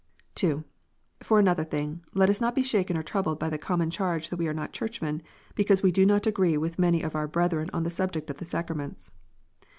(2) 0.33 0.63
For 1.19 1.37
another 1.37 1.63
thing, 1.63 2.01
let 2.15 2.27
us 2.27 2.41
not 2.41 2.55
be 2.55 2.63
shaken 2.63 2.97
or 2.97 3.03
troubled 3.03 3.37
by 3.37 3.49
the 3.49 3.57
common 3.59 3.91
charge 3.91 4.29
that 4.29 4.37
we 4.37 4.47
are 4.47 4.51
not 4.53 4.73
Churchmen, 4.73 5.21
because 5.53 5.83
we 5.83 5.91
do 5.91 6.07
not 6.07 6.25
agree 6.25 6.57
with 6.57 6.79
many 6.79 7.03
of 7.03 7.15
our 7.15 7.27
brethren 7.27 7.69
on 7.71 7.83
the 7.83 7.91
subject 7.91 8.31
of 8.31 8.37
the 8.37 8.45
sacraments. 8.45 9.11